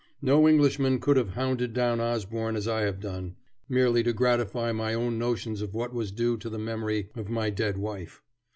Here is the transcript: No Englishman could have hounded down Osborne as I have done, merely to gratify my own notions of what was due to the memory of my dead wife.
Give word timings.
No 0.23 0.47
Englishman 0.49 0.99
could 0.99 1.15
have 1.15 1.29
hounded 1.35 1.73
down 1.75 1.99
Osborne 2.01 2.55
as 2.55 2.67
I 2.67 2.81
have 2.85 2.99
done, 2.99 3.35
merely 3.69 4.01
to 4.01 4.13
gratify 4.13 4.71
my 4.71 4.95
own 4.95 5.19
notions 5.19 5.61
of 5.61 5.75
what 5.75 5.93
was 5.93 6.11
due 6.11 6.37
to 6.37 6.49
the 6.49 6.57
memory 6.57 7.11
of 7.15 7.29
my 7.29 7.51
dead 7.51 7.77
wife. 7.77 8.23